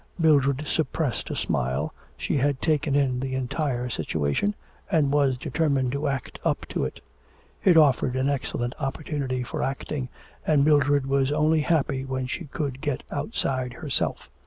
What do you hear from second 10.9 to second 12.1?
was only happy